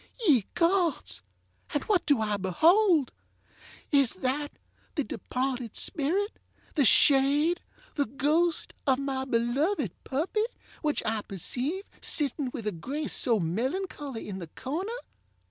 [0.27, 1.21] Ye gods!
[1.75, 3.11] and what do I beholdŌĆöis
[4.21, 4.53] that
[4.95, 6.39] the departed spirit,
[6.73, 7.61] the shade,
[7.93, 10.45] the ghost, of my beloved puppy,
[10.81, 14.91] which I perceive sitting with a grace so melancholy, in the corner?